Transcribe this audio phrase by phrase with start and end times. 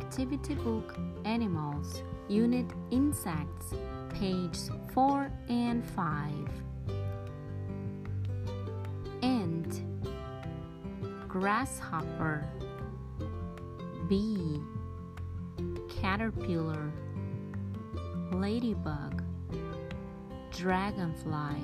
[0.00, 3.74] Activity Book Animals, Unit Insects,
[4.10, 6.32] pages 4 and 5.
[9.22, 9.82] Ant,
[11.26, 12.46] Grasshopper,
[14.08, 14.60] Bee,
[15.88, 16.92] Caterpillar,
[18.32, 19.22] Ladybug,
[20.50, 21.56] Dragonfly.